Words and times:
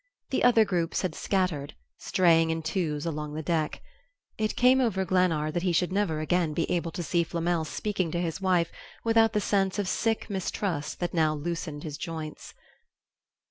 The 0.31 0.43
other 0.43 0.65
groups 0.65 1.03
had 1.03 1.13
scattered, 1.13 1.75
straying 1.99 2.49
in 2.49 2.63
twos 2.63 3.05
along 3.05 3.35
the 3.35 3.43
deck. 3.43 3.83
It 4.35 4.55
came 4.55 4.81
over 4.81 5.05
Glennard 5.05 5.53
that 5.53 5.61
he 5.61 5.71
should 5.71 5.91
never 5.91 6.19
again 6.21 6.55
be 6.55 6.67
able 6.71 6.89
to 6.93 7.03
see 7.03 7.23
Flamel 7.23 7.65
speaking 7.65 8.09
to 8.13 8.19
his 8.19 8.41
wife 8.41 8.71
without 9.03 9.33
the 9.33 9.39
sense 9.41 9.77
of 9.77 9.87
sick 9.87 10.27
mistrust 10.27 11.01
that 11.01 11.13
now 11.13 11.35
loosened 11.35 11.83
his 11.83 11.99
joints.... 11.99 12.55